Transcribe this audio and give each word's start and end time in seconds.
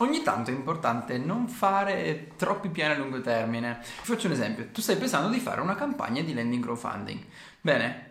Ogni 0.00 0.22
tanto 0.22 0.50
è 0.50 0.54
importante 0.54 1.18
non 1.18 1.48
fare 1.48 2.28
troppi 2.36 2.68
piani 2.68 2.94
a 2.94 2.98
lungo 2.98 3.20
termine. 3.20 3.80
Ti 3.80 4.12
faccio 4.12 4.26
un 4.28 4.32
esempio, 4.32 4.68
tu 4.70 4.80
stai 4.80 4.96
pensando 4.96 5.28
di 5.28 5.40
fare 5.40 5.60
una 5.60 5.74
campagna 5.74 6.22
di 6.22 6.32
landing 6.32 6.62
crowdfunding. 6.62 7.20
Bene, 7.60 8.06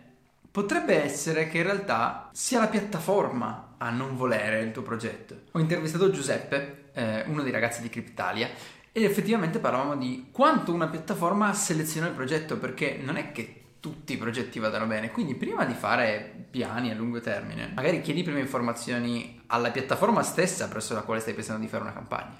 potrebbe 0.50 1.02
essere 1.02 1.48
che 1.48 1.58
in 1.58 1.62
realtà 1.62 2.28
sia 2.32 2.60
la 2.60 2.66
piattaforma 2.66 3.76
a 3.78 3.88
non 3.88 4.16
volere 4.16 4.60
il 4.60 4.72
tuo 4.72 4.82
progetto. 4.82 5.44
Ho 5.52 5.60
intervistato 5.60 6.10
Giuseppe, 6.10 6.90
eh, 6.92 7.24
uno 7.26 7.42
dei 7.42 7.52
ragazzi 7.52 7.80
di 7.80 7.88
Cryptalia, 7.88 8.50
e 8.92 9.02
effettivamente 9.04 9.58
parlavamo 9.58 9.96
di 9.96 10.28
quanto 10.30 10.74
una 10.74 10.88
piattaforma 10.88 11.54
seleziona 11.54 12.08
il 12.08 12.14
progetto, 12.14 12.58
perché 12.58 13.00
non 13.02 13.16
è 13.16 13.32
che 13.32 13.57
tutti 13.80 14.14
i 14.14 14.16
progetti 14.16 14.58
vadano 14.58 14.86
bene. 14.86 15.10
Quindi 15.10 15.34
prima 15.34 15.64
di 15.64 15.74
fare 15.74 16.46
piani 16.50 16.90
a 16.90 16.94
lungo 16.94 17.20
termine, 17.20 17.70
magari 17.74 18.00
chiedi 18.00 18.22
prime 18.22 18.40
informazioni 18.40 19.42
alla 19.46 19.70
piattaforma 19.70 20.22
stessa 20.22 20.68
presso 20.68 20.94
la 20.94 21.02
quale 21.02 21.20
stai 21.20 21.34
pensando 21.34 21.62
di 21.62 21.68
fare 21.68 21.82
una 21.82 21.92
campagna. 21.92 22.36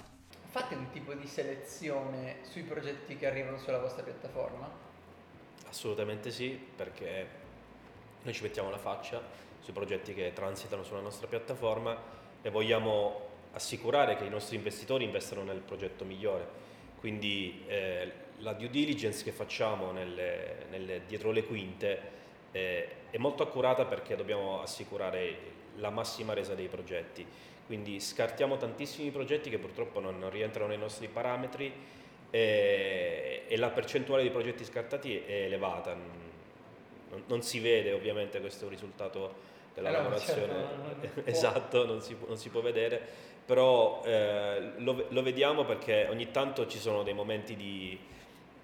Fate 0.49 0.75
un 0.75 0.89
tipo 0.91 1.13
di 1.13 1.27
selezione 1.27 2.37
sui 2.41 2.63
progetti 2.63 3.15
che 3.15 3.27
arrivano 3.27 3.57
sulla 3.57 3.79
vostra 3.79 4.03
piattaforma? 4.03 4.67
Assolutamente 5.67 6.31
sì, 6.31 6.59
perché 6.75 7.27
noi 8.23 8.33
ci 8.33 8.41
mettiamo 8.41 8.69
la 8.69 8.79
faccia 8.79 9.21
sui 9.59 9.73
progetti 9.73 10.13
che 10.13 10.31
transitano 10.33 10.83
sulla 10.83 11.01
nostra 11.01 11.27
piattaforma 11.27 11.95
e 12.41 12.49
vogliamo 12.49 13.27
assicurare 13.53 14.17
che 14.17 14.25
i 14.25 14.29
nostri 14.29 14.55
investitori 14.55 15.03
investano 15.03 15.43
nel 15.43 15.59
progetto 15.59 16.03
migliore. 16.05 16.67
Quindi 16.99 17.63
eh, 17.67 18.11
la 18.39 18.53
due 18.53 18.69
diligence 18.69 19.23
che 19.23 19.31
facciamo 19.31 19.91
nelle, 19.91 20.65
nelle, 20.69 21.01
dietro 21.07 21.31
le 21.31 21.43
quinte 21.43 22.01
eh, 22.51 22.87
è 23.09 23.17
molto 23.17 23.43
accurata 23.43 23.85
perché 23.85 24.15
dobbiamo 24.15 24.61
assicurare 24.61 25.57
la 25.77 25.89
massima 25.89 26.33
resa 26.33 26.55
dei 26.55 26.67
progetti. 26.67 27.25
Quindi 27.65 27.99
scartiamo 27.99 28.57
tantissimi 28.57 29.11
progetti 29.11 29.49
che 29.49 29.59
purtroppo 29.59 29.99
non, 29.99 30.19
non 30.19 30.29
rientrano 30.29 30.67
nei 30.67 30.77
nostri 30.77 31.07
parametri 31.07 31.71
e, 32.29 33.43
e, 33.47 33.57
la 33.57 33.69
percentuale 33.69 34.23
di 34.23 34.29
progetti 34.29 34.65
scartati 34.65 35.15
è 35.17 35.43
elevata. 35.43 35.93
Non, 35.93 37.23
non 37.27 37.41
si 37.41 37.59
vede 37.59 37.91
ovviamente 37.91 38.39
questo 38.39 38.67
risultato 38.67 39.47
della 39.79 39.97
allora, 39.97 40.03
lavorazione, 40.03 40.53
certo, 41.01 41.21
esatto, 41.29 41.85
non 41.85 42.01
si, 42.01 42.15
non 42.27 42.37
si 42.37 42.49
può 42.49 42.61
vedere, 42.61 43.01
però 43.45 44.01
eh, 44.05 44.73
lo, 44.77 45.05
lo, 45.09 45.23
vediamo 45.23 45.65
perché 45.65 46.07
ogni 46.09 46.29
tanto 46.31 46.67
ci 46.67 46.77
sono 46.77 47.03
dei 47.03 47.13
momenti 47.13 47.55
di, 47.55 47.97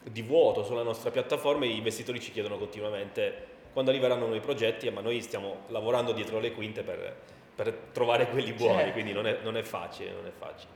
di, 0.03 0.21
vuoto 0.21 0.63
sulla 0.63 0.83
nostra 0.83 1.09
piattaforma 1.09 1.65
e 1.65 1.69
gli 1.69 1.77
investitori 1.77 2.19
ci 2.19 2.31
chiedono 2.31 2.57
continuamente 2.57 3.53
quando 3.73 3.91
arriveranno 3.91 4.25
nuovi 4.25 4.39
progetti, 4.39 4.89
ma 4.89 5.01
noi 5.01 5.21
stiamo 5.21 5.63
lavorando 5.67 6.11
dietro 6.11 6.39
le 6.39 6.51
quinte 6.51 6.83
per, 6.83 7.15
per 7.55 7.73
trovare 7.91 8.27
quelli 8.29 8.53
buoni, 8.53 8.77
certo. 8.77 8.91
quindi 8.93 9.11
non 9.11 9.25
è, 9.25 9.39
non 9.41 9.57
è, 9.57 9.63
facile, 9.63 10.11
non 10.11 10.25
è 10.27 10.31
facile. 10.31 10.71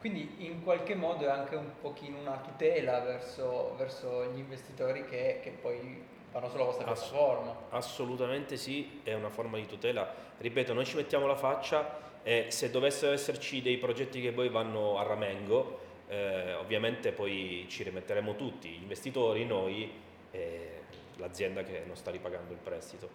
Quindi 0.00 0.46
in 0.46 0.62
qualche 0.62 0.94
modo 0.94 1.24
è 1.24 1.28
anche 1.28 1.56
un 1.56 1.70
pochino 1.80 2.18
una 2.18 2.36
tutela 2.38 3.00
verso, 3.00 3.74
verso 3.76 4.30
gli 4.32 4.38
investitori 4.38 5.04
che, 5.04 5.40
che 5.42 5.50
poi 5.50 6.02
fanno 6.30 6.48
sulla 6.48 6.64
vostra 6.64 6.88
Ass- 6.90 7.08
piattaforma. 7.08 7.56
Assolutamente 7.70 8.56
sì, 8.56 9.00
è 9.02 9.14
una 9.14 9.28
forma 9.28 9.56
di 9.56 9.66
tutela. 9.66 10.14
Ripeto, 10.38 10.72
noi 10.72 10.84
ci 10.84 10.94
mettiamo 10.94 11.26
la 11.26 11.34
faccia 11.34 12.06
e 12.22 12.46
se 12.50 12.70
dovessero 12.70 13.12
esserci 13.12 13.60
dei 13.60 13.78
progetti 13.78 14.20
che 14.20 14.30
poi 14.30 14.48
vanno 14.48 14.98
a 14.98 15.02
ramengo, 15.02 15.80
eh, 16.08 16.54
ovviamente 16.54 17.10
poi 17.10 17.66
ci 17.68 17.82
rimetteremo 17.82 18.36
tutti, 18.36 18.68
gli 18.68 18.82
investitori, 18.82 19.44
noi 19.44 19.90
e 20.30 20.82
l'azienda 21.16 21.64
che 21.64 21.82
non 21.86 21.96
sta 21.96 22.12
ripagando 22.12 22.52
il 22.52 22.58
prestito. 22.62 23.08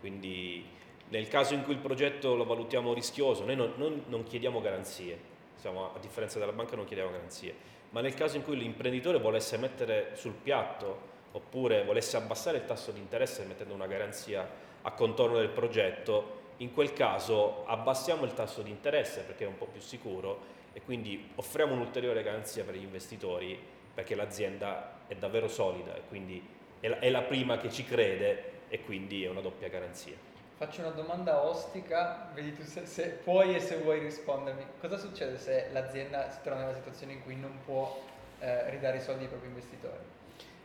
Quindi 0.00 0.64
nel 1.08 1.28
caso 1.28 1.52
in 1.52 1.62
cui 1.62 1.74
il 1.74 1.78
progetto 1.78 2.34
lo 2.34 2.44
valutiamo 2.44 2.94
rischioso, 2.94 3.44
noi 3.44 3.56
non, 3.56 3.74
non, 3.76 4.04
non 4.06 4.22
chiediamo 4.22 4.62
garanzie, 4.62 5.30
Siamo, 5.62 5.94
a 5.94 5.98
differenza 6.00 6.40
della 6.40 6.50
banca 6.50 6.74
non 6.74 6.86
chiediamo 6.86 7.12
garanzie, 7.12 7.54
ma 7.90 8.00
nel 8.00 8.14
caso 8.14 8.36
in 8.36 8.42
cui 8.42 8.56
l'imprenditore 8.56 9.20
volesse 9.20 9.56
mettere 9.58 10.10
sul 10.14 10.32
piatto 10.32 11.10
oppure 11.30 11.84
volesse 11.84 12.16
abbassare 12.16 12.56
il 12.56 12.64
tasso 12.64 12.90
di 12.90 12.98
interesse 12.98 13.44
mettendo 13.44 13.72
una 13.72 13.86
garanzia 13.86 14.44
a 14.82 14.90
contorno 14.90 15.36
del 15.36 15.50
progetto, 15.50 16.40
in 16.56 16.74
quel 16.74 16.92
caso 16.92 17.64
abbassiamo 17.66 18.24
il 18.24 18.34
tasso 18.34 18.60
di 18.62 18.70
interesse 18.70 19.20
perché 19.20 19.44
è 19.44 19.46
un 19.46 19.56
po' 19.56 19.66
più 19.66 19.80
sicuro 19.80 20.40
e 20.72 20.82
quindi 20.82 21.30
offriamo 21.36 21.74
un'ulteriore 21.74 22.24
garanzia 22.24 22.64
per 22.64 22.74
gli 22.74 22.82
investitori 22.82 23.56
perché 23.94 24.16
l'azienda 24.16 25.02
è 25.06 25.14
davvero 25.14 25.46
solida 25.46 25.94
e 25.94 26.00
quindi 26.08 26.44
è 26.80 27.08
la 27.08 27.22
prima 27.22 27.58
che 27.58 27.70
ci 27.70 27.84
crede 27.84 28.62
e 28.68 28.82
quindi 28.82 29.22
è 29.22 29.28
una 29.28 29.40
doppia 29.40 29.68
garanzia. 29.68 30.31
Faccio 30.62 30.82
una 30.82 30.90
domanda 30.90 31.42
ostica, 31.42 32.30
vedi 32.34 32.54
tu 32.54 32.62
se, 32.62 32.86
se, 32.86 33.18
puoi 33.24 33.56
e 33.56 33.58
se 33.58 33.78
vuoi 33.78 33.98
rispondermi. 33.98 34.64
Cosa 34.78 34.96
succede 34.96 35.36
se 35.36 35.70
l'azienda 35.72 36.30
si 36.30 36.38
trova 36.44 36.60
nella 36.60 36.72
situazione 36.72 37.14
in 37.14 37.22
cui 37.24 37.34
non 37.34 37.58
può 37.64 38.00
eh, 38.38 38.70
ridare 38.70 38.98
i 38.98 39.00
soldi 39.00 39.24
ai 39.24 39.28
propri 39.28 39.48
investitori? 39.48 39.98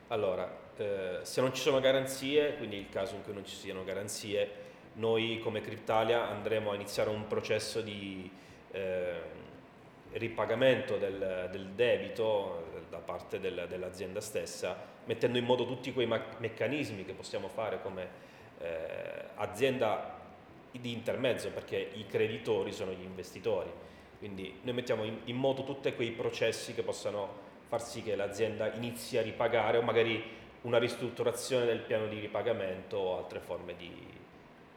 Allora, 0.09 0.47
eh, 0.77 1.21
se 1.23 1.41
non 1.41 1.51
ci 1.51 1.63
sono 1.63 1.79
garanzie, 1.79 2.57
quindi 2.57 2.77
il 2.77 2.89
caso 2.89 3.15
in 3.15 3.23
cui 3.23 3.33
non 3.33 3.43
ci 3.43 3.55
siano 3.55 3.83
garanzie, 3.83 4.51
noi 4.93 5.39
come 5.39 5.61
Cryptalia 5.61 6.29
andremo 6.29 6.69
a 6.69 6.75
iniziare 6.75 7.09
un 7.09 7.25
processo 7.25 7.81
di 7.81 8.31
eh, 8.73 9.19
ripagamento 10.11 10.97
del, 10.97 11.49
del, 11.51 11.69
debito 11.69 12.65
da 12.91 12.99
parte 12.99 13.39
del, 13.39 13.65
dell'azienda 13.67 14.21
stessa, 14.21 14.77
mettendo 15.05 15.39
in 15.39 15.45
modo 15.45 15.65
tutti 15.65 15.91
quei 15.91 16.05
meccanismi 16.05 17.03
che 17.03 17.13
possiamo 17.13 17.47
fare 17.47 17.81
come 17.81 18.27
eh, 18.59 19.23
azienda 19.35 20.15
di 20.71 20.91
intermezzo, 20.91 21.49
perché 21.49 21.77
i 21.93 22.05
creditori 22.07 22.71
sono 22.71 22.91
gli 22.91 23.03
investitori. 23.03 23.71
Quindi 24.17 24.59
noi 24.63 24.73
mettiamo 24.73 25.03
in, 25.03 25.19
in 25.25 25.35
moto 25.35 25.63
tutti 25.63 25.93
quei 25.93 26.11
processi 26.11 26.73
che 26.73 26.83
possano 26.83 27.45
far 27.67 27.81
sì 27.81 28.01
che 28.01 28.15
l'azienda 28.15 28.73
inizi 28.73 29.17
a 29.17 29.21
ripagare 29.21 29.77
o 29.77 29.81
magari 29.81 30.23
una 30.61 30.79
ristrutturazione 30.79 31.65
del 31.65 31.79
piano 31.79 32.07
di 32.07 32.19
ripagamento 32.19 32.97
o 32.97 33.17
altre 33.17 33.39
forme 33.39 33.75
di, 33.75 33.91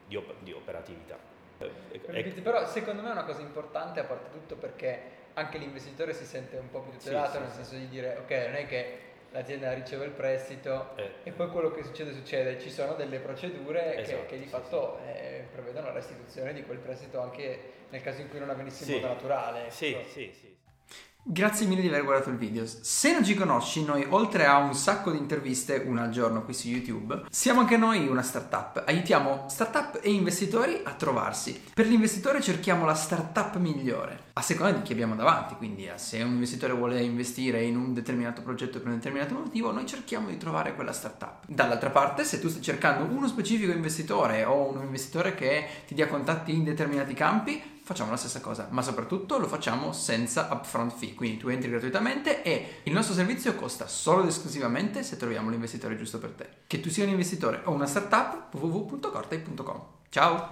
di, 0.06 0.16
op- 0.16 0.34
di 0.40 0.52
operatività. 0.52 1.18
Ecco. 1.58 2.40
Però 2.40 2.66
secondo 2.66 3.02
me 3.02 3.08
è 3.08 3.12
una 3.12 3.24
cosa 3.24 3.42
importante 3.42 4.00
a 4.00 4.04
parte 4.04 4.30
tutto 4.30 4.56
perché 4.56 5.18
anche 5.34 5.58
l'investitore 5.58 6.14
si 6.14 6.24
sente 6.24 6.56
un 6.56 6.70
po' 6.70 6.80
più 6.80 6.98
tutelato 6.98 7.32
sì, 7.32 7.38
nel 7.38 7.48
sì, 7.50 7.56
senso 7.56 7.74
di 7.74 7.88
dire 7.88 8.16
ok 8.16 8.30
non 8.30 8.54
è 8.54 8.66
che 8.66 8.98
l'azienda 9.32 9.72
riceve 9.72 10.06
il 10.06 10.10
prestito 10.10 10.96
eh. 10.96 11.10
e 11.24 11.30
poi 11.30 11.48
quello 11.48 11.70
che 11.70 11.82
succede 11.82 12.12
succede, 12.12 12.60
ci 12.60 12.70
sono 12.70 12.94
delle 12.94 13.18
procedure 13.18 13.96
esatto, 13.96 14.22
che, 14.22 14.26
che, 14.26 14.38
di 14.38 14.46
fatto 14.46 14.98
eh, 15.06 15.46
prevedono 15.52 15.86
la 15.86 15.92
restituzione 15.92 16.52
di 16.52 16.64
quel 16.64 16.78
prestito 16.78 17.20
anche 17.20 17.78
nel 17.90 18.02
caso 18.02 18.20
in 18.20 18.28
cui 18.28 18.38
non 18.38 18.50
avvenisse 18.50 18.84
in 18.84 19.00
modo 19.00 19.14
naturale. 19.14 19.62
Ecco. 19.62 19.70
Sì, 19.70 19.96
sì, 20.08 20.32
sì. 20.38 20.49
Grazie 21.22 21.66
mille 21.66 21.82
di 21.82 21.88
aver 21.88 22.04
guardato 22.04 22.30
il 22.30 22.36
video. 22.36 22.64
Se 22.66 23.12
non 23.12 23.22
ci 23.22 23.34
conosci, 23.34 23.84
noi 23.84 24.06
oltre 24.08 24.46
a 24.46 24.56
un 24.56 24.74
sacco 24.74 25.10
di 25.10 25.18
interviste, 25.18 25.84
una 25.86 26.04
al 26.04 26.10
giorno 26.10 26.42
qui 26.42 26.54
su 26.54 26.68
YouTube, 26.68 27.24
siamo 27.28 27.60
anche 27.60 27.76
noi 27.76 28.08
una 28.08 28.22
startup. 28.22 28.82
Aiutiamo 28.86 29.44
startup 29.46 30.00
e 30.02 30.10
investitori 30.10 30.80
a 30.82 30.92
trovarsi. 30.92 31.62
Per 31.74 31.86
l'investitore 31.86 32.40
cerchiamo 32.40 32.86
la 32.86 32.94
startup 32.94 33.54
migliore, 33.58 34.28
a 34.32 34.40
seconda 34.40 34.72
di 34.72 34.82
chi 34.82 34.92
abbiamo 34.92 35.14
davanti. 35.14 35.56
Quindi 35.56 35.84
eh, 35.84 35.98
se 35.98 36.22
un 36.22 36.32
investitore 36.32 36.72
vuole 36.72 37.02
investire 37.02 37.62
in 37.64 37.76
un 37.76 37.92
determinato 37.92 38.40
progetto 38.40 38.78
per 38.78 38.88
un 38.88 38.94
determinato 38.94 39.34
motivo, 39.34 39.72
noi 39.72 39.84
cerchiamo 39.84 40.28
di 40.28 40.38
trovare 40.38 40.74
quella 40.74 40.92
startup. 40.92 41.44
Dall'altra 41.46 41.90
parte, 41.90 42.24
se 42.24 42.40
tu 42.40 42.48
stai 42.48 42.62
cercando 42.62 43.04
uno 43.14 43.28
specifico 43.28 43.72
investitore 43.72 44.44
o 44.44 44.70
un 44.70 44.82
investitore 44.82 45.34
che 45.34 45.66
ti 45.86 45.92
dia 45.92 46.08
contatti 46.08 46.54
in 46.54 46.64
determinati 46.64 47.12
campi, 47.12 47.78
facciamo 47.90 48.12
la 48.12 48.16
stessa 48.16 48.40
cosa, 48.40 48.68
ma 48.70 48.82
soprattutto 48.82 49.36
lo 49.36 49.48
facciamo 49.48 49.92
senza 49.92 50.46
upfront 50.52 50.92
fee, 50.92 51.14
quindi 51.14 51.38
tu 51.38 51.48
entri 51.48 51.68
gratuitamente 51.68 52.44
e 52.44 52.82
il 52.84 52.92
nostro 52.92 53.14
servizio 53.14 53.56
costa 53.56 53.88
solo 53.88 54.22
ed 54.22 54.28
esclusivamente 54.28 55.02
se 55.02 55.16
troviamo 55.16 55.50
l'investitore 55.50 55.96
giusto 55.96 56.20
per 56.20 56.30
te. 56.30 56.48
Che 56.68 56.78
tu 56.78 56.88
sia 56.88 57.02
un 57.02 57.10
investitore 57.10 57.62
o 57.64 57.72
una 57.72 57.86
startup, 57.86 58.54
www.cortei.com. 58.54 59.82
Ciao! 60.08 60.48